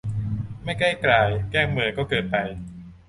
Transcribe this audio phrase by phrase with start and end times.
[0.63, 2.35] ไม่ใกล้กราย แกล้งเมิน ก็เกินไป